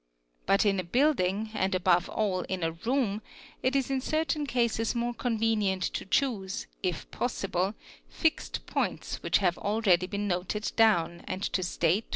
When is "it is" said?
3.61-3.91